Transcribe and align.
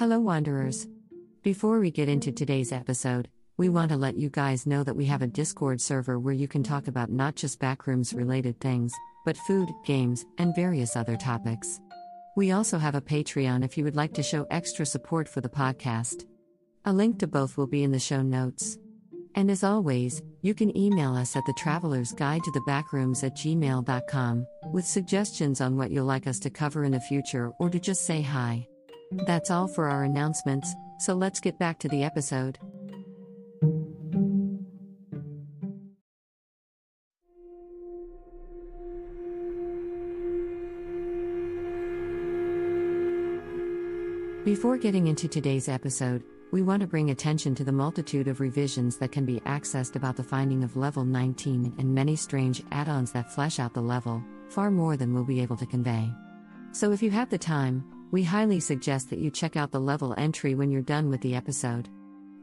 Hello, 0.00 0.18
Wanderers. 0.18 0.88
Before 1.42 1.78
we 1.78 1.90
get 1.90 2.08
into 2.08 2.32
today's 2.32 2.72
episode, 2.72 3.28
we 3.58 3.68
want 3.68 3.90
to 3.90 3.98
let 3.98 4.16
you 4.16 4.30
guys 4.30 4.66
know 4.66 4.82
that 4.82 4.96
we 4.96 5.04
have 5.04 5.20
a 5.20 5.26
Discord 5.26 5.78
server 5.78 6.18
where 6.18 6.32
you 6.32 6.48
can 6.48 6.62
talk 6.62 6.88
about 6.88 7.10
not 7.10 7.36
just 7.36 7.60
backrooms 7.60 8.16
related 8.16 8.58
things, 8.60 8.94
but 9.26 9.36
food, 9.36 9.68
games, 9.84 10.24
and 10.38 10.56
various 10.56 10.96
other 10.96 11.18
topics. 11.18 11.82
We 12.34 12.50
also 12.50 12.78
have 12.78 12.94
a 12.94 13.02
Patreon 13.02 13.62
if 13.62 13.76
you 13.76 13.84
would 13.84 13.94
like 13.94 14.14
to 14.14 14.22
show 14.22 14.46
extra 14.50 14.86
support 14.86 15.28
for 15.28 15.42
the 15.42 15.50
podcast. 15.50 16.24
A 16.86 16.94
link 16.94 17.18
to 17.18 17.26
both 17.26 17.58
will 17.58 17.66
be 17.66 17.82
in 17.82 17.92
the 17.92 17.98
show 17.98 18.22
notes. 18.22 18.78
And 19.34 19.50
as 19.50 19.62
always, 19.62 20.22
you 20.40 20.54
can 20.54 20.74
email 20.74 21.14
us 21.14 21.36
at 21.36 21.44
the 21.44 21.52
Traveler's 21.58 22.14
Guide 22.14 22.42
to 22.44 22.50
the 22.52 22.64
Backrooms 22.66 23.22
at 23.22 23.36
gmail.com 23.36 24.46
with 24.72 24.86
suggestions 24.86 25.60
on 25.60 25.76
what 25.76 25.90
you'll 25.90 26.06
like 26.06 26.26
us 26.26 26.38
to 26.38 26.48
cover 26.48 26.84
in 26.84 26.92
the 26.92 27.00
future 27.00 27.50
or 27.60 27.68
to 27.68 27.78
just 27.78 28.06
say 28.06 28.22
hi. 28.22 28.66
That's 29.12 29.50
all 29.50 29.66
for 29.66 29.88
our 29.88 30.04
announcements, 30.04 30.74
so 30.98 31.14
let's 31.14 31.40
get 31.40 31.58
back 31.58 31.80
to 31.80 31.88
the 31.88 32.04
episode. 32.04 32.58
Before 44.44 44.78
getting 44.78 45.08
into 45.08 45.28
today's 45.28 45.68
episode, 45.68 46.22
we 46.52 46.62
want 46.62 46.80
to 46.80 46.86
bring 46.86 47.10
attention 47.10 47.54
to 47.56 47.64
the 47.64 47.72
multitude 47.72 48.26
of 48.26 48.40
revisions 48.40 48.96
that 48.96 49.12
can 49.12 49.24
be 49.24 49.40
accessed 49.40 49.96
about 49.96 50.16
the 50.16 50.24
finding 50.24 50.64
of 50.64 50.76
level 50.76 51.04
19 51.04 51.74
and 51.78 51.94
many 51.94 52.16
strange 52.16 52.62
add 52.72 52.88
ons 52.88 53.12
that 53.12 53.32
flesh 53.32 53.58
out 53.58 53.74
the 53.74 53.80
level, 53.80 54.22
far 54.48 54.70
more 54.70 54.96
than 54.96 55.12
we'll 55.12 55.24
be 55.24 55.40
able 55.40 55.56
to 55.56 55.66
convey. 55.66 56.08
So 56.72 56.92
if 56.92 57.02
you 57.02 57.10
have 57.10 57.28
the 57.28 57.38
time, 57.38 57.84
we 58.10 58.24
highly 58.24 58.58
suggest 58.58 59.08
that 59.10 59.20
you 59.20 59.30
check 59.30 59.56
out 59.56 59.70
the 59.70 59.80
level 59.80 60.14
entry 60.18 60.54
when 60.54 60.70
you're 60.70 60.82
done 60.82 61.08
with 61.10 61.20
the 61.20 61.34
episode. 61.34 61.88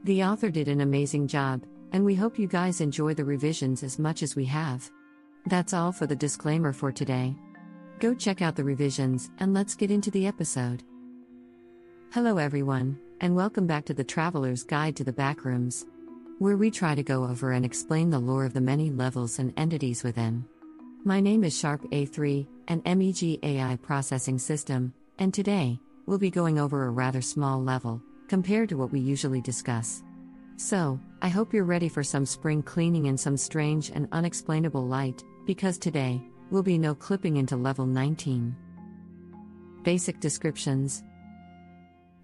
The 0.05 0.23
author 0.23 0.49
did 0.49 0.69
an 0.69 0.81
amazing 0.81 1.27
job, 1.27 1.63
and 1.91 2.05
we 2.05 2.15
hope 2.15 2.39
you 2.39 2.47
guys 2.47 2.79
enjoy 2.79 3.13
the 3.13 3.25
revisions 3.25 3.83
as 3.83 3.99
much 3.99 4.23
as 4.23 4.35
we 4.35 4.45
have. 4.45 4.89
That's 5.45 5.73
all 5.73 5.91
for 5.91 6.07
the 6.07 6.15
disclaimer 6.15 6.71
for 6.71 6.91
today. 6.91 7.35
Go 7.99 8.13
check 8.13 8.41
out 8.41 8.55
the 8.55 8.63
revisions, 8.63 9.29
and 9.39 9.53
let's 9.53 9.75
get 9.75 9.91
into 9.91 10.11
the 10.11 10.25
episode. 10.25 10.83
Hello, 12.13 12.37
everyone, 12.37 12.97
and 13.19 13.35
welcome 13.35 13.67
back 13.67 13.83
to 13.85 13.93
the 13.93 14.03
Traveler's 14.03 14.63
Guide 14.63 14.95
to 14.95 15.03
the 15.03 15.11
Backrooms, 15.11 15.85
where 16.39 16.55
we 16.55 16.71
try 16.71 16.95
to 16.95 17.03
go 17.03 17.25
over 17.25 17.51
and 17.51 17.65
explain 17.65 18.09
the 18.09 18.19
lore 18.19 18.45
of 18.45 18.53
the 18.53 18.61
many 18.61 18.89
levels 18.89 19.39
and 19.39 19.51
entities 19.57 20.03
within. 20.03 20.45
My 21.03 21.19
name 21.19 21.43
is 21.43 21.57
Sharp 21.57 21.81
A3, 21.91 22.47
an 22.69 22.81
MEG 22.85 23.39
AI 23.43 23.77
processing 23.81 24.39
system, 24.39 24.93
and 25.19 25.33
today, 25.33 25.79
we'll 26.05 26.17
be 26.17 26.31
going 26.31 26.59
over 26.59 26.85
a 26.85 26.89
rather 26.89 27.21
small 27.21 27.61
level, 27.61 28.01
compared 28.27 28.69
to 28.69 28.77
what 28.77 28.91
we 28.91 28.99
usually 28.99 29.41
discuss. 29.41 30.03
So, 30.57 30.99
I 31.21 31.29
hope 31.29 31.53
you're 31.53 31.63
ready 31.63 31.89
for 31.89 32.03
some 32.03 32.25
spring 32.25 32.63
cleaning 32.63 33.07
and 33.07 33.19
some 33.19 33.37
strange 33.37 33.91
and 33.91 34.07
unexplainable 34.11 34.85
light, 34.85 35.23
because 35.45 35.77
today, 35.77 36.21
we'll 36.49 36.63
be 36.63 36.77
no 36.77 36.95
clipping 36.95 37.37
into 37.37 37.55
level 37.55 37.85
19. 37.85 38.55
Basic 39.83 40.19
descriptions 40.19 41.03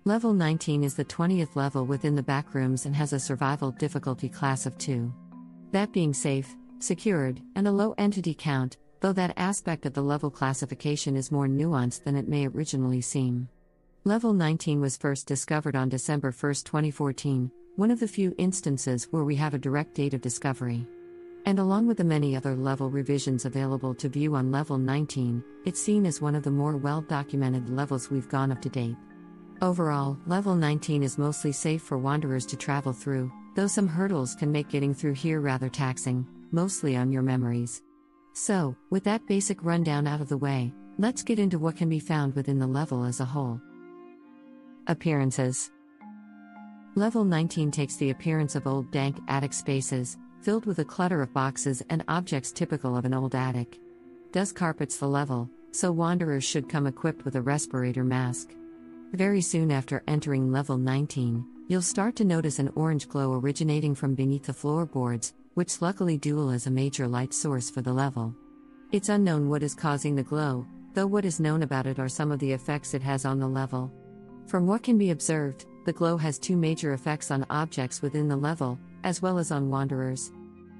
Level 0.05 0.33
19 0.33 0.83
is 0.83 0.95
the 0.95 1.05
20th 1.05 1.55
level 1.55 1.86
within 1.86 2.14
the 2.14 2.23
backrooms 2.23 2.86
and 2.86 2.94
has 2.94 3.14
a 3.14 3.19
survival 3.19 3.71
difficulty 3.71 4.27
class 4.27 4.66
of 4.66 4.77
2. 4.77 5.14
That 5.71 5.94
being 5.94 6.14
safe, 6.14 6.55
secured, 6.80 7.41
and 7.55 7.67
a 7.67 7.71
low 7.71 7.95
entity 7.97 8.33
count, 8.33 8.77
though 9.04 9.12
that 9.12 9.34
aspect 9.36 9.86
of 9.86 9.94
the 9.94 10.02
level 10.02 10.32
classification 10.32 11.18
is 11.18 11.30
more 11.30 11.46
nuanced 11.46 12.06
than 12.06 12.16
it 12.16 12.30
may 12.30 12.48
originally 12.48 13.02
seem. 13.02 13.50
Level 14.06 14.32
19 14.32 14.80
was 14.80 14.95
first 14.95 15.28
discovered 15.28 15.76
on 15.76 15.90
December 15.90 16.32
1, 16.32 16.54
2014, 16.64 17.52
one 17.76 17.92
of 17.92 18.00
the 18.00 18.08
few 18.08 18.34
instances 18.38 19.10
where 19.12 19.26
we 19.26 19.36
have 19.36 19.54
a 19.54 19.60
direct 19.60 19.94
date 19.94 20.14
of 20.14 20.22
discovery. 20.22 20.88
And 21.45 21.60
along 21.60 21.86
with 21.86 21.98
the 21.98 22.05
many 22.05 22.33
other 22.38 22.55
level 22.55 22.89
revisions 22.89 23.44
available 23.44 23.94
to 23.95 24.08
view 24.08 24.36
on 24.36 24.54
Level 24.54 24.77
19, 24.77 25.44
it's 25.66 25.82
seen 25.82 26.06
as 26.06 26.22
one 26.22 26.33
of 26.33 26.44
the 26.44 26.52
more 26.52 26.77
well 26.77 27.02
documented 27.02 27.70
levels 27.70 28.10
we've 28.10 28.30
gone 28.30 28.54
up 28.54 28.61
to 28.61 28.70
date. 28.70 28.95
Overall, 29.61 30.17
level 30.27 30.56
19 30.56 31.04
is 31.04 31.17
mostly 31.17 31.52
safe 31.52 31.82
for 31.82 31.98
wanderers 31.98 32.45
to 32.45 32.56
travel 32.56 32.94
through, 32.94 33.30
though 33.58 33.67
some 33.67 33.88
hurdles 33.88 34.33
can 34.33 34.50
make 34.50 34.70
getting 34.70 34.94
through 34.94 35.16
here 35.16 35.42
rather 35.42 35.67
taxing, 35.67 36.26
mostly 36.52 36.95
on 36.95 37.11
your 37.11 37.22
memories. 37.22 37.83
So, 38.33 38.76
with 38.89 39.04
that 39.04 39.27
basic 39.27 39.64
rundown 39.64 40.08
out 40.08 40.20
of 40.20 40.27
the 40.27 40.38
way, 40.38 40.73
let's 40.98 41.21
get 41.21 41.38
into 41.38 41.60
what 41.60 41.77
can 41.77 41.88
be 41.88 41.99
found 41.99 42.36
within 42.36 42.58
the 42.58 42.67
level 42.67 43.04
as 43.04 43.20
a 43.20 43.26
whole. 43.26 43.61
Appearances 44.88 45.71
Level 46.95 47.23
19 47.23 47.71
takes 47.71 47.95
the 47.95 48.10
appearance 48.10 48.55
of 48.55 48.67
old 48.67 48.92
dank 48.92 49.17
attic 49.27 49.54
spaces, 49.54 50.17
filled 50.42 50.66
with 50.66 50.80
a 50.80 50.86
clutter 50.86 51.21
of 51.21 51.33
boxes 51.33 51.83
and 51.89 52.04
objects 52.08 52.52
typical 52.52 52.98
of 52.98 53.05
an 53.05 53.14
old 53.14 53.36
attic. 53.36 53.80
Dust 54.32 54.55
carpets 54.55 54.98
the 54.98 55.08
level, 55.08 55.50
so 55.71 55.92
wanderers 55.92 56.44
should 56.44 56.67
come 56.67 56.88
equipped 56.88 57.26
with 57.26 57.36
a 57.36 57.42
respirator 57.42 58.04
mask. 58.04 58.50
Very 59.14 59.42
soon 59.42 59.71
after 59.71 60.04
entering 60.08 60.52
level 60.52 60.77
19, 60.77 61.45
you'll 61.67 61.83
start 61.83 62.15
to 62.15 62.26
notice 62.26 62.58
an 62.58 62.71
orange 62.76 63.08
glow 63.08 63.33
originating 63.33 63.94
from 63.94 64.15
beneath 64.15 64.45
the 64.45 64.54
floorboards, 64.54 65.33
which 65.53 65.81
luckily 65.81 66.17
dual 66.17 66.49
as 66.49 66.67
a 66.67 66.71
major 66.71 67.08
light 67.08 67.33
source 67.33 67.69
for 67.69 67.81
the 67.81 67.93
level. 67.93 68.36
It's 68.91 69.09
unknown 69.09 69.49
what 69.49 69.64
is 69.64 69.75
causing 69.75 70.15
the 70.15 70.23
glow, 70.23 70.65
though 70.93 71.08
what 71.08 71.25
is 71.25 71.39
known 71.39 71.64
about 71.64 71.87
it 71.87 71.99
are 71.99 72.09
some 72.09 72.31
of 72.31 72.39
the 72.39 72.52
effects 72.52 72.93
it 72.93 73.02
has 73.02 73.25
on 73.25 73.39
the 73.39 73.47
level. 73.47 73.91
From 74.47 74.67
what 74.67 74.83
can 74.83 74.97
be 74.97 75.11
observed, 75.11 75.65
the 75.86 75.93
glow 75.93 76.17
has 76.17 76.39
two 76.39 76.55
major 76.55 76.93
effects 76.93 77.31
on 77.31 77.45
objects 77.49 78.02
within 78.02 78.27
the 78.27 78.36
level, 78.36 78.80
as 79.03 79.21
well 79.21 79.37
as 79.37 79.52
on 79.52 79.69
wanderers. 79.69 80.31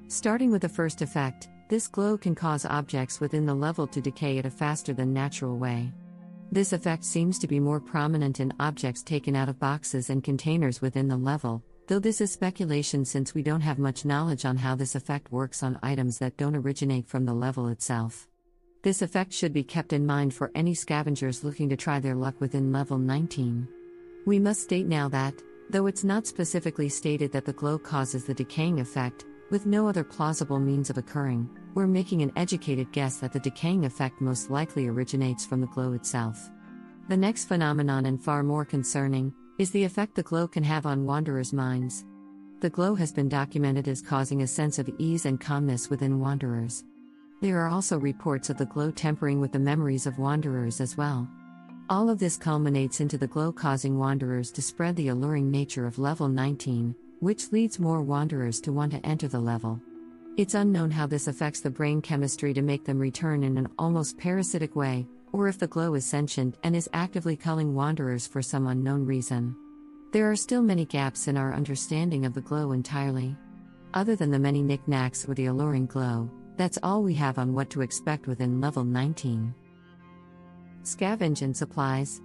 Starting 0.07 0.51
with 0.51 0.61
the 0.61 0.69
first 0.69 1.01
effect, 1.01 1.50
this 1.69 1.88
glow 1.88 2.17
can 2.17 2.35
cause 2.35 2.66
objects 2.66 3.19
within 3.19 3.45
the 3.45 3.53
level 3.53 3.88
to 3.88 4.01
decay 4.01 4.38
at 4.38 4.45
a 4.45 4.50
faster 4.50 4.94
than 4.94 5.13
natural 5.13 5.57
way. 5.57 5.91
This 6.51 6.72
effect 6.72 7.03
seems 7.03 7.40
to 7.40 7.47
be 7.47 7.59
more 7.59 7.79
prominent 7.79 8.40
in 8.40 8.53
objects 8.59 9.01
taken 9.01 9.35
out 9.35 9.50
of 9.50 9.59
boxes 9.59 10.11
and 10.11 10.23
containers 10.23 10.81
within 10.81 11.07
the 11.07 11.17
level, 11.17 11.63
though 11.88 12.00
this 12.00 12.22
is 12.22 12.32
speculation 12.32 13.04
since 13.04 13.34
we 13.34 13.44
don't 13.44 13.62
have 13.62 13.78
much 13.78 14.06
knowledge 14.06 14.46
on 14.46 14.58
how 14.58 14.76
this 14.76 14.96
effect 14.96 15.32
works 15.32 15.64
on 15.64 15.80
items 15.84 16.18
that 16.20 16.38
don't 16.38 16.56
originate 16.56 17.08
from 17.08 17.26
the 17.26 17.34
level 17.34 17.68
itself. 17.68 18.28
This 18.84 19.02
effect 19.02 19.34
should 19.34 19.54
be 19.54 19.64
kept 19.64 19.94
in 19.94 20.06
mind 20.06 20.34
for 20.34 20.52
any 20.56 20.74
scavengers 20.74 21.44
looking 21.44 21.70
to 21.70 21.78
try 21.78 22.00
their 22.00 22.16
luck 22.16 22.40
within 22.40 22.72
level 22.72 22.98
19. 22.98 23.68
We 24.26 24.40
must 24.40 24.62
state 24.62 24.88
now 24.88 25.10
that, 25.10 25.34
though 25.70 25.88
it's 25.88 26.04
not 26.04 26.28
specifically 26.28 26.90
stated 26.90 27.32
that 27.34 27.46
the 27.46 27.54
glow 27.54 27.78
causes 27.78 28.26
the 28.26 28.34
decaying 28.34 28.80
effect, 28.80 29.26
with 29.50 29.66
no 29.66 29.88
other 29.88 30.04
plausible 30.04 30.60
means 30.60 30.90
of 30.90 30.98
occurring, 30.98 31.50
we're 31.76 31.88
making 31.88 32.22
an 32.22 32.32
educated 32.36 32.92
guess 32.92 33.18
that 33.18 33.34
the 33.34 33.40
decaying 33.40 33.86
effect 33.86 34.22
most 34.22 34.50
likely 34.50 34.88
originates 34.88 35.46
from 35.46 35.62
the 35.62 35.68
glow 35.68 35.94
itself. 35.94 36.50
The 37.10 37.18
next 37.18 37.46
phenomenon, 37.46 38.06
and 38.06 38.24
far 38.24 38.44
more 38.44 38.66
concerning, 38.66 39.34
is 39.58 39.72
the 39.72 39.84
effect 39.84 40.16
the 40.16 40.24
glow 40.24 40.47
can 40.47 40.64
have 40.64 40.86
on 40.86 41.06
wanderers' 41.06 41.53
minds. 41.53 42.06
The 42.62 42.69
glow 42.69 42.96
has 42.96 43.12
been 43.12 43.30
documented 43.30 43.88
as 43.88 44.02
causing 44.02 44.41
a 44.41 44.47
sense 44.47 44.80
of 44.80 44.90
ease 44.97 45.25
and 45.25 45.40
calmness 45.40 45.90
within 45.90 46.19
wanderers. 46.19 46.86
There 47.41 47.59
are 47.59 47.69
also 47.69 48.00
reports 48.00 48.50
of 48.50 48.58
the 48.58 48.66
glow 48.66 48.90
tempering 48.90 49.41
with 49.41 49.52
the 49.52 49.59
memories 49.59 50.08
of 50.08 50.18
wanderers 50.18 50.80
as 50.80 50.97
well. 50.97 51.28
All 51.90 52.09
of 52.09 52.18
this 52.18 52.38
culminates 52.38 53.02
into 53.02 53.18
the 53.18 53.28
glow 53.28 53.52
causing 53.52 54.00
wanderers 54.00 54.50
to 54.53 54.62
spread 54.62 54.96
the 54.96 55.09
alluring 55.09 55.52
nature 55.52 55.85
of 55.85 56.00
level 56.00 56.30
19, 56.30 56.96
which 57.20 57.52
leads 57.52 57.80
more 57.80 58.02
wanderers 58.02 58.62
to 58.62 58.72
want 58.72 58.94
to 58.94 59.06
enter 59.06 59.28
the 59.28 59.40
level. 59.40 59.81
It's 60.38 60.56
unknown 60.56 60.90
how 60.90 61.06
this 61.06 61.28
affects 61.28 61.59
the 61.59 61.70
brain 61.70 62.02
chemistry 62.02 62.53
to 62.53 62.62
make 62.62 62.85
them 62.85 62.97
return 62.97 63.44
in 63.44 63.58
an 63.58 63.68
almost 63.78 64.18
parasitic 64.18 64.75
way, 64.75 65.06
or 65.34 65.50
if 65.50 65.58
the 65.60 65.68
glow 65.68 65.96
is 65.96 66.06
sentient 66.06 66.58
and 66.64 66.76
is 66.76 66.90
actively 66.94 67.35
culling 67.35 67.74
wanderers 67.74 68.26
for 68.26 68.41
some 68.41 68.68
unknown 68.68 69.06
reason. 69.06 69.56
There 70.14 70.30
are 70.30 70.35
still 70.35 70.62
many 70.62 70.85
gaps 70.85 71.28
in 71.28 71.35
our 71.35 71.53
understanding 71.53 72.24
of 72.24 72.35
the 72.35 72.41
glow 72.41 72.72
entirely. 72.72 73.35
Other 73.96 74.16
than 74.16 74.32
the 74.32 74.40
many 74.40 74.62
knickknacks 74.62 75.28
or 75.28 75.34
the 75.34 75.47
alluring 75.47 75.88
glow, 75.88 76.30
that's 76.56 76.78
all 76.84 77.02
we 77.02 77.16
have 77.16 77.40
on 77.40 77.53
what 77.53 77.72
to 77.72 77.82
expect 77.82 78.28
within 78.28 78.62
level 78.62 78.84
19. 78.84 79.53
Scavenge 80.84 81.41
and 81.41 81.58
supplies. 81.58 82.22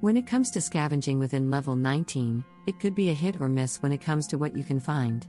When 0.00 0.16
it 0.16 0.26
comes 0.26 0.50
to 0.50 0.60
scavenging 0.60 1.20
within 1.20 1.50
level 1.50 1.76
19, 1.76 2.44
it 2.66 2.80
could 2.80 2.96
be 2.96 3.10
a 3.10 3.14
hit 3.14 3.40
or 3.40 3.48
miss 3.48 3.80
when 3.80 3.92
it 3.92 4.00
comes 4.00 4.26
to 4.28 4.38
what 4.38 4.56
you 4.56 4.64
can 4.64 4.80
find. 4.80 5.26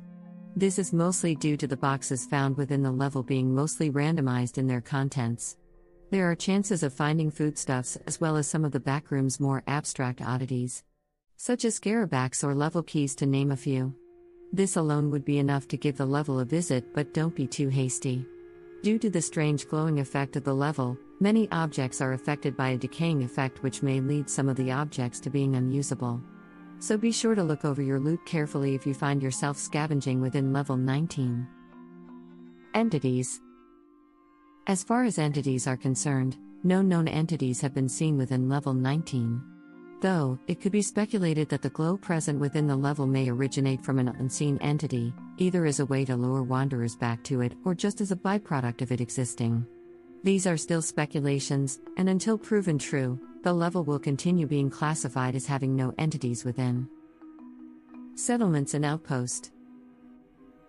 This 0.56 0.80
is 0.80 0.92
mostly 0.92 1.36
due 1.36 1.56
to 1.58 1.68
the 1.68 1.78
boxes 1.78 2.26
found 2.26 2.58
within 2.58 2.82
the 2.82 2.92
level 2.92 3.22
being 3.22 3.54
mostly 3.54 3.92
randomized 3.92 4.58
in 4.58 4.66
their 4.66 4.82
contents. 4.82 5.56
There 6.10 6.32
are 6.32 6.36
chances 6.36 6.84
of 6.84 6.94
finding 6.94 7.30
foodstuffs 7.30 7.98
as 8.08 8.22
well 8.22 8.38
as 8.38 8.48
some 8.48 8.64
of 8.64 8.72
the 8.72 8.80
backroom's 8.80 9.42
more 9.42 9.62
abstract 9.68 10.22
oddities, 10.22 10.84
such 11.36 11.66
as 11.66 11.78
scarabacks 11.78 12.46
or 12.46 12.56
level 12.56 12.82
keys 12.82 13.14
to 13.16 13.26
name 13.26 13.52
a 13.52 13.58
few. 13.58 13.94
This 14.54 14.78
alone 14.78 15.12
would 15.12 15.26
be 15.26 15.38
enough 15.38 15.68
to 15.68 15.76
give 15.78 15.98
the 15.98 16.06
level 16.06 16.40
a 16.40 16.46
visit, 16.46 16.94
but 16.94 17.14
don't 17.14 17.36
be 17.36 17.46
too 17.46 17.68
hasty. 17.68 18.26
Due 18.84 18.98
to 19.00 19.10
the 19.10 19.22
strange 19.22 19.68
glowing 19.68 20.00
effect 20.00 20.38
of 20.38 20.46
the 20.46 20.54
level, 20.54 20.98
many 21.20 21.50
objects 21.52 22.00
are 22.00 22.14
affected 22.14 22.56
by 22.56 22.70
a 22.70 22.78
decaying 22.78 23.22
effect 23.22 23.62
which 23.62 23.84
may 23.84 24.00
lead 24.00 24.30
some 24.30 24.48
of 24.48 24.56
the 24.56 24.72
objects 24.72 25.20
to 25.20 25.30
being 25.30 25.58
unusable. 25.58 26.22
So 26.80 26.98
be 26.98 27.12
sure 27.12 27.36
to 27.36 27.44
look 27.44 27.66
over 27.66 27.82
your 27.82 28.00
loot 28.00 28.26
carefully 28.26 28.76
if 28.76 28.88
you 28.88 28.94
find 28.94 29.22
yourself 29.22 29.58
scavenging 29.58 30.22
within 30.22 30.54
level 30.54 30.78
19. 30.78 31.46
Entities 32.74 33.42
As 34.68 34.84
far 34.84 35.06
as 35.06 35.18
entities 35.18 35.66
are 35.66 35.78
concerned, 35.78 36.36
no 36.62 36.82
known 36.82 37.08
entities 37.08 37.62
have 37.62 37.74
been 37.74 37.88
seen 37.88 38.18
within 38.18 38.50
level 38.50 38.74
19. 38.74 39.42
Though, 40.02 40.38
it 40.48 40.60
could 40.60 40.74
be 40.74 40.82
speculated 40.82 41.48
that 41.48 41.62
the 41.62 41.70
glow 41.70 41.96
present 41.96 42.38
within 42.38 42.68
the 42.68 42.76
level 42.76 43.08
may 43.08 43.30
originate 43.30 43.82
from 43.82 43.98
an 43.98 44.10
unseen 44.10 44.58
entity, 44.58 45.14
either 45.38 45.66
as 45.66 45.80
a 45.80 45.86
way 45.86 46.04
to 46.04 46.18
lure 46.18 46.44
wanderers 46.44 46.98
back 46.98 47.24
to 47.24 47.40
it 47.40 47.54
or 47.64 47.74
just 47.74 48.02
as 48.02 48.12
a 48.12 48.16
byproduct 48.18 48.82
of 48.82 48.92
it 48.92 49.00
existing. 49.00 49.66
These 50.26 50.46
are 50.46 50.58
still 50.58 50.82
speculations, 50.82 51.80
and 51.96 52.10
until 52.10 52.38
proven 52.38 52.78
true, 52.78 53.18
the 53.44 53.54
level 53.54 53.86
will 53.86 54.00
continue 54.00 54.48
being 54.48 54.70
classified 54.70 55.34
as 55.34 55.46
having 55.46 55.78
no 55.78 55.94
entities 55.98 56.44
within. 56.44 56.90
Settlements 58.16 58.74
and 58.74 58.84
Outpost 58.84 59.54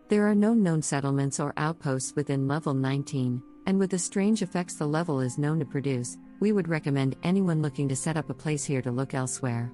There 0.08 0.28
are 0.28 0.36
no 0.36 0.54
known 0.54 0.82
settlements 0.82 1.40
or 1.40 1.52
outposts 1.56 2.14
within 2.14 2.46
level 2.46 2.74
19, 2.74 3.42
and 3.68 3.78
with 3.78 3.90
the 3.90 3.98
strange 3.98 4.40
effects 4.40 4.76
the 4.76 4.86
level 4.86 5.20
is 5.20 5.36
known 5.36 5.58
to 5.58 5.64
produce, 5.66 6.16
we 6.40 6.52
would 6.52 6.68
recommend 6.68 7.16
anyone 7.22 7.60
looking 7.60 7.86
to 7.86 7.94
set 7.94 8.16
up 8.16 8.30
a 8.30 8.34
place 8.34 8.64
here 8.64 8.80
to 8.80 8.90
look 8.90 9.12
elsewhere. 9.12 9.70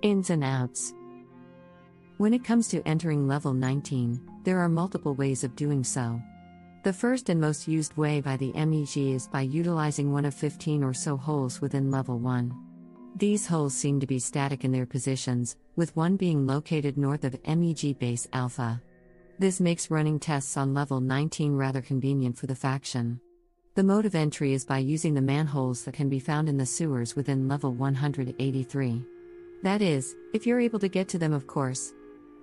Ins 0.00 0.30
and 0.30 0.42
outs. 0.42 0.94
When 2.16 2.32
it 2.32 2.44
comes 2.44 2.68
to 2.68 2.80
entering 2.88 3.28
level 3.28 3.52
19, 3.52 4.18
there 4.44 4.58
are 4.58 4.70
multiple 4.70 5.14
ways 5.14 5.44
of 5.44 5.54
doing 5.54 5.84
so. 5.84 6.18
The 6.82 6.94
first 6.94 7.28
and 7.28 7.38
most 7.38 7.68
used 7.68 7.94
way 7.98 8.22
by 8.22 8.38
the 8.38 8.52
MEG 8.54 8.96
is 8.96 9.28
by 9.28 9.42
utilizing 9.42 10.10
one 10.10 10.24
of 10.24 10.32
15 10.32 10.82
or 10.82 10.94
so 10.94 11.18
holes 11.18 11.60
within 11.60 11.90
level 11.90 12.18
1. 12.18 12.54
These 13.16 13.46
holes 13.46 13.74
seem 13.74 14.00
to 14.00 14.06
be 14.06 14.18
static 14.18 14.64
in 14.64 14.72
their 14.72 14.86
positions, 14.86 15.56
with 15.76 15.94
one 15.94 16.16
being 16.16 16.46
located 16.46 16.96
north 16.96 17.24
of 17.24 17.36
MEG 17.46 17.98
base 17.98 18.26
alpha. 18.32 18.80
This 19.38 19.60
makes 19.60 19.90
running 19.90 20.18
tests 20.18 20.56
on 20.56 20.74
level 20.74 21.00
19 21.00 21.56
rather 21.56 21.82
convenient 21.82 22.38
for 22.38 22.46
the 22.46 22.54
faction. 22.54 23.20
The 23.74 23.82
mode 23.82 24.04
of 24.04 24.14
entry 24.14 24.52
is 24.52 24.64
by 24.64 24.78
using 24.78 25.14
the 25.14 25.22
manholes 25.22 25.84
that 25.84 25.94
can 25.94 26.08
be 26.08 26.20
found 26.20 26.48
in 26.48 26.58
the 26.58 26.66
sewers 26.66 27.16
within 27.16 27.48
level 27.48 27.72
183. 27.72 29.04
That 29.62 29.80
is, 29.80 30.14
if 30.34 30.46
you're 30.46 30.60
able 30.60 30.78
to 30.78 30.88
get 30.88 31.08
to 31.08 31.18
them, 31.18 31.32
of 31.32 31.46
course. 31.46 31.94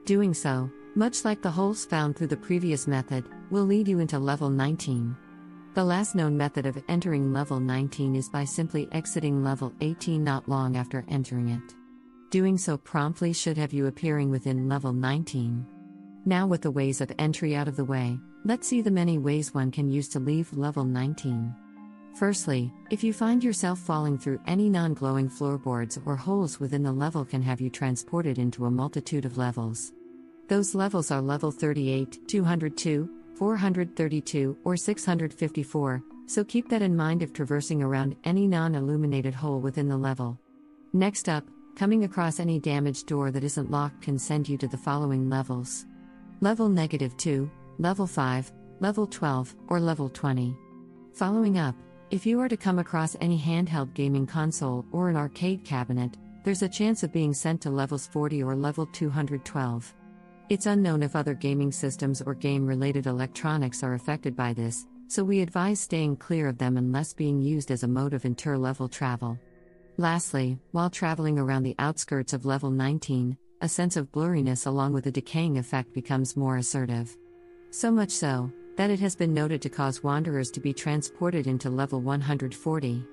Doing 0.06 0.33
so, 0.33 0.71
much 0.95 1.24
like 1.24 1.41
the 1.41 1.51
holes 1.51 1.86
found 1.86 2.15
through 2.15 2.27
the 2.27 2.38
previous 2.38 2.88
method, 2.88 3.25
will 3.51 3.65
lead 3.65 3.88
you 3.88 4.00
into 4.00 4.18
level 4.18 4.50
19. 4.50 5.15
The 5.75 5.83
last 5.83 6.15
known 6.15 6.35
method 6.35 6.65
of 6.65 6.83
entering 6.89 7.31
level 7.31 7.59
19 7.59 8.15
is 8.15 8.27
by 8.27 8.44
simply 8.44 8.88
exiting 8.92 9.44
level 9.44 9.71
18 9.81 10.24
not 10.24 10.50
long 10.50 10.75
after 10.75 11.06
entering 11.07 11.50
it. 11.50 11.75
Doing 12.31 12.57
so 12.57 12.77
promptly 12.77 13.33
should 13.33 13.57
have 13.57 13.71
you 13.71 13.85
appearing 13.85 14.31
within 14.31 14.68
level 14.68 14.94
19. 14.94 15.65
Now, 16.25 16.48
with 16.48 16.62
the 16.62 16.71
ways 16.71 17.01
of 17.01 17.12
entry 17.18 17.56
out 17.56 17.68
of 17.68 17.75
the 17.75 17.86
way, 17.86 18.19
Let's 18.45 18.69
see 18.69 18.81
the 18.81 18.89
many 18.89 19.18
ways 19.18 19.54
one 19.54 19.69
can 19.69 19.89
use 19.89 20.07
to 20.10 20.19
leave 20.19 20.56
level 20.56 20.86
19. 20.86 21.54
Firstly, 22.16 22.71
if 22.89 23.04
you 23.04 23.12
find 23.12 23.44
yourself 23.44 23.80
falling 23.80 24.18
through 24.18 24.39
any 24.48 24.69
non 24.69 24.94
glowing 24.94 25.27
floorboards 25.27 26.00
or 26.06 26.16
holes 26.16 26.57
within 26.57 26.81
the 26.81 26.92
level, 26.92 27.25
can 27.25 27.42
have 27.42 27.60
you 27.60 27.69
transported 27.69 28.39
into 28.39 28.66
a 28.66 28.71
multitude 28.71 29.25
of 29.25 29.38
levels. 29.38 29.92
Those 30.48 30.74
levels 30.74 31.12
are 31.12 31.21
level 31.21 31.51
38, 31.51 32.30
202, 32.30 33.10
432, 33.36 34.57
or 34.63 34.77
654, 34.77 36.04
so 36.25 36.44
keep 36.45 36.69
that 36.69 36.81
in 36.81 36.95
mind 36.95 37.21
if 37.21 37.33
traversing 37.33 37.83
around 37.83 38.16
any 38.24 38.48
non 38.48 38.74
illuminated 38.74 39.33
hole 39.33 39.60
within 39.60 39.89
the 39.89 39.98
level. 39.98 40.39
Next 40.94 41.27
up, 41.27 41.45
coming 41.75 42.06
across 42.06 42.39
any 42.39 42.57
damaged 42.57 43.06
door 43.06 43.31
that 43.31 43.44
isn't 43.44 43.69
locked 43.69 44.01
can 44.01 44.18
send 44.18 44.48
you 44.48 44.57
to 44.60 44.68
the 44.68 44.77
following 44.77 45.30
levels 45.30 45.86
Level 46.41 46.69
negative 46.69 47.18
2, 47.18 47.51
level 47.80 48.07
5, 48.07 48.53
level 48.80 49.06
12, 49.06 49.56
or 49.68 49.77
level 49.77 50.07
20. 50.07 50.56
Following 51.12 51.57
up, 51.57 51.75
if 52.12 52.25
you 52.25 52.39
are 52.39 52.47
to 52.47 52.56
come 52.56 52.80
across 52.80 53.18
any 53.19 53.38
handheld 53.38 53.94
gaming 53.94 54.25
console 54.25 54.86
or 54.94 55.09
an 55.09 55.18
arcade 55.18 55.65
cabinet, 55.65 56.15
there's 56.45 56.62
a 56.62 56.69
chance 56.69 57.03
of 57.03 57.12
being 57.12 57.33
sent 57.33 57.59
to 57.59 57.69
levels 57.69 58.07
40 58.07 58.41
or 58.41 58.56
level 58.56 58.86
212. 58.86 59.94
It's 60.47 60.65
unknown 60.65 61.03
if 61.03 61.13
other 61.13 61.33
gaming 61.33 61.74
systems 61.74 62.21
or 62.21 62.36
game 62.36 62.65
related 62.65 63.06
electronics 63.06 63.83
are 63.83 63.95
affected 63.95 64.33
by 64.33 64.53
this, 64.53 64.88
so 65.07 65.25
we 65.25 65.42
advise 65.42 65.81
staying 65.81 66.15
clear 66.15 66.47
of 66.47 66.57
them 66.57 66.77
unless 66.77 67.13
being 67.13 67.42
used 67.42 67.69
as 67.69 67.83
a 67.83 67.88
mode 67.88 68.13
of 68.13 68.24
inter 68.24 68.56
level 68.56 68.88
travel. 68.88 69.38
Lastly, 69.97 70.57
while 70.71 70.89
traveling 70.89 71.38
around 71.38 71.63
the 71.63 71.75
outskirts 71.80 72.31
of 72.31 72.45
level 72.45 72.71
19, 72.71 73.38
a 73.61 73.67
sense 73.67 73.97
of 73.97 74.11
blurriness 74.11 74.67
along 74.67 74.94
with 74.94 75.07
a 75.07 75.11
decaying 75.11 75.57
effect 75.57 75.94
becomes 75.94 76.38
more 76.38 76.57
assertive. 76.57 77.15
So 77.71 77.91
much 77.91 78.11
so, 78.11 78.51
that 78.77 78.89
it 78.89 79.00
has 79.01 79.15
been 79.15 79.33
noted 79.33 79.61
to 79.61 79.69
cause 79.69 80.03
wanderers 80.03 80.50
to 80.51 80.61
be 80.61 80.71
transported 80.71 81.47
into 81.47 81.69
level 81.69 82.00
140. 82.00 83.06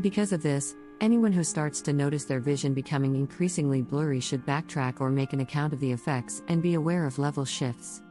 Because 0.00 0.32
of 0.32 0.42
this, 0.42 0.74
anyone 1.00 1.32
who 1.32 1.44
starts 1.44 1.80
to 1.82 1.92
notice 1.92 2.24
their 2.24 2.40
vision 2.40 2.74
becoming 2.74 3.14
increasingly 3.14 3.82
blurry 3.82 4.18
should 4.18 4.44
backtrack 4.44 5.00
or 5.00 5.10
make 5.10 5.32
an 5.32 5.40
account 5.40 5.72
of 5.72 5.78
the 5.78 5.92
effects 5.92 6.42
and 6.48 6.60
be 6.60 6.74
aware 6.74 7.06
of 7.06 7.20
level 7.20 7.44
shifts. 7.44 8.02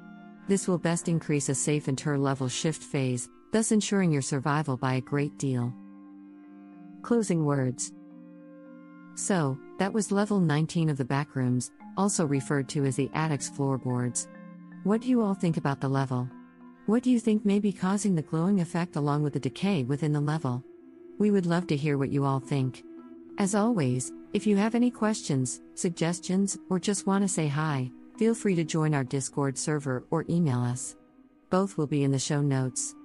This 0.47 0.68
will 0.68 0.77
best 0.77 1.09
increase 1.09 1.50
a 1.50 1.56
safe 1.56 1.89
inter 1.89 2.18
level 2.18 2.47
shift 2.47 2.81
phase, 2.81 3.30
thus 3.51 3.74
ensuring 3.74 4.12
your 4.12 4.21
survival 4.21 4.77
by 4.77 4.95
a 4.95 5.01
great 5.01 5.38
deal. 5.38 5.74
Closing 7.01 7.44
words. 7.44 7.91
So, 9.15 9.57
that 9.77 9.94
was 9.94 10.12
level 10.12 10.39
19 10.39 10.89
of 10.89 10.98
the 10.98 11.06
backrooms, 11.06 11.71
also 11.98 12.25
referred 12.25 12.68
to 12.69 12.86
as 12.86 12.95
the 12.95 13.12
attic's 13.13 13.50
floorboards. 13.50 14.27
What 14.83 15.01
do 15.01 15.07
you 15.07 15.21
all 15.21 15.33
think 15.33 15.57
about 15.57 15.80
the 15.80 15.89
level? 15.89 16.30
What 16.86 17.04
do 17.04 17.12
you 17.12 17.19
think 17.19 17.45
may 17.45 17.60
be 17.60 17.71
causing 17.71 18.15
the 18.15 18.21
glowing 18.21 18.60
effect 18.60 18.95
along 18.95 19.24
with 19.24 19.33
the 19.33 19.39
decay 19.39 19.83
within 19.83 20.12
the 20.12 20.19
level? 20.19 20.63
We 21.19 21.31
would 21.31 21.45
love 21.45 21.68
to 21.68 21.77
hear 21.77 21.98
what 21.98 22.12
you 22.12 22.25
all 22.25 22.39
think. 22.39 22.83
As 23.38 23.56
always, 23.56 24.12
if 24.33 24.45
you 24.45 24.57
have 24.57 24.75
any 24.75 24.92
questions, 24.92 25.62
suggestions, 25.75 26.57
or 26.69 26.80
just 26.80 27.07
want 27.07 27.24
to 27.24 27.27
say 27.27 27.48
hi, 27.48 27.92
feel 28.18 28.36
free 28.36 28.56
to 28.56 28.63
join 28.63 28.94
our 28.94 29.04
Discord 29.04 29.57
server 29.57 30.04
or 30.12 30.25
email 30.30 30.59
us. 30.59 30.95
Both 31.50 31.77
will 31.77 31.88
be 31.88 32.04
in 32.04 32.12
the 32.12 32.19
show 32.19 32.42
notes. 32.42 32.95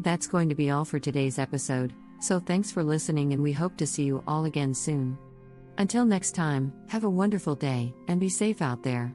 That's 0.00 0.26
going 0.26 0.48
to 0.48 0.54
be 0.54 0.70
all 0.70 0.84
for 0.84 0.98
today's 0.98 1.38
episode, 1.38 1.94
so 2.20 2.38
thanks 2.40 2.70
for 2.70 2.82
listening 2.82 3.32
and 3.32 3.42
we 3.42 3.52
hope 3.52 3.76
to 3.78 3.86
see 3.86 4.04
you 4.04 4.22
all 4.26 4.44
again 4.44 4.74
soon. 4.74 5.16
Until 5.78 6.04
next 6.04 6.32
time, 6.32 6.72
have 6.88 7.04
a 7.04 7.10
wonderful 7.10 7.54
day 7.54 7.94
and 8.08 8.20
be 8.20 8.28
safe 8.28 8.62
out 8.62 8.82
there. 8.82 9.14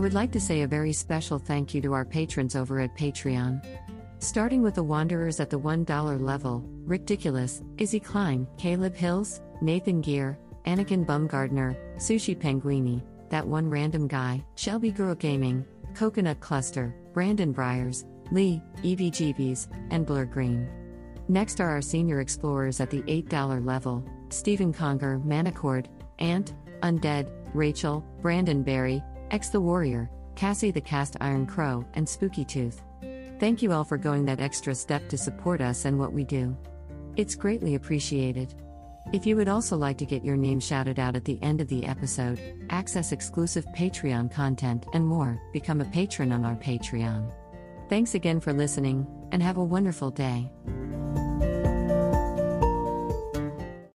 I 0.00 0.02
would 0.02 0.14
like 0.14 0.32
to 0.32 0.40
say 0.40 0.62
a 0.62 0.66
very 0.66 0.94
special 0.94 1.38
thank 1.38 1.74
you 1.74 1.82
to 1.82 1.92
our 1.92 2.06
patrons 2.06 2.56
over 2.56 2.80
at 2.80 2.96
Patreon. 2.96 3.60
Starting 4.22 4.60
with 4.60 4.74
the 4.74 4.82
Wanderers 4.82 5.40
at 5.40 5.48
the 5.48 5.58
$1 5.58 6.20
level 6.20 6.62
Ridiculous, 6.84 7.62
Izzy 7.78 7.98
Klein, 7.98 8.46
Caleb 8.58 8.94
Hills, 8.94 9.40
Nathan 9.62 10.02
Gear, 10.02 10.38
Anakin 10.66 11.06
Bumgardner, 11.06 11.74
Sushi 11.96 12.38
Penguini, 12.38 13.02
That 13.30 13.46
One 13.46 13.70
Random 13.70 14.06
Guy, 14.06 14.44
Shelby 14.56 14.90
Girl 14.90 15.14
Gaming, 15.14 15.64
Coconut 15.94 16.38
Cluster, 16.38 16.94
Brandon 17.14 17.54
Briers, 17.54 18.04
Lee, 18.30 18.60
Jeebies, 18.82 19.68
and 19.90 20.04
Blur 20.04 20.26
Green. 20.26 20.68
Next 21.28 21.58
are 21.58 21.70
our 21.70 21.80
senior 21.80 22.20
explorers 22.20 22.78
at 22.78 22.90
the 22.90 23.00
$8 23.02 23.64
level 23.64 24.04
Stephen 24.28 24.70
Conger, 24.70 25.18
Manicord, 25.24 25.86
Ant, 26.18 26.52
Undead, 26.82 27.30
Rachel, 27.54 28.04
Brandon 28.20 28.62
Barry, 28.62 29.02
X 29.30 29.48
the 29.48 29.62
Warrior, 29.62 30.10
Cassie 30.36 30.70
the 30.70 30.80
Cast 30.80 31.16
Iron 31.22 31.46
Crow, 31.46 31.86
and 31.94 32.06
Spooky 32.06 32.44
Tooth. 32.44 32.82
Thank 33.40 33.62
you 33.62 33.72
all 33.72 33.84
for 33.84 33.96
going 33.96 34.26
that 34.26 34.42
extra 34.42 34.74
step 34.74 35.08
to 35.08 35.16
support 35.16 35.62
us 35.62 35.86
and 35.86 35.98
what 35.98 36.12
we 36.12 36.24
do. 36.24 36.54
It's 37.16 37.34
greatly 37.34 37.74
appreciated. 37.74 38.54
If 39.14 39.24
you 39.24 39.34
would 39.36 39.48
also 39.48 39.78
like 39.78 39.96
to 39.98 40.04
get 40.04 40.22
your 40.22 40.36
name 40.36 40.60
shouted 40.60 40.98
out 40.98 41.16
at 41.16 41.24
the 41.24 41.42
end 41.42 41.62
of 41.62 41.68
the 41.68 41.86
episode, 41.86 42.38
access 42.68 43.12
exclusive 43.12 43.64
Patreon 43.74 44.30
content, 44.30 44.84
and 44.92 45.06
more, 45.06 45.40
become 45.54 45.80
a 45.80 45.86
patron 45.86 46.32
on 46.32 46.44
our 46.44 46.56
Patreon. 46.56 47.32
Thanks 47.88 48.14
again 48.14 48.40
for 48.40 48.52
listening, 48.52 49.06
and 49.32 49.42
have 49.42 49.56
a 49.56 49.64
wonderful 49.64 50.10
day. 50.10 50.50